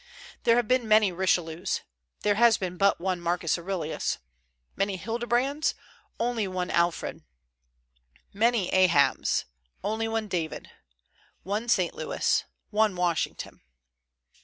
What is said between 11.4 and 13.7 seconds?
one St. Louis, one Washington.